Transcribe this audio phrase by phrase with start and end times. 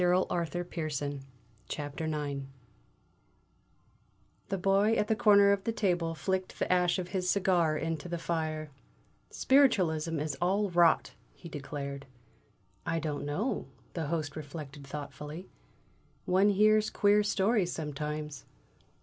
[0.01, 1.19] IX THE TRAGEDY
[1.77, 2.41] AT THE "LOUP NOIR"
[4.49, 8.09] The Boy at the corner of the table flicked the ash of his cigar into
[8.09, 8.71] the fire.
[9.29, 12.07] "Spiritualism is all rot!" he declared.
[12.83, 15.49] "I don't know," the Host reflected thoughtfully.
[16.25, 18.45] "One hears queer stories sometimes."